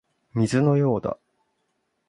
[0.33, 1.19] 水のようだ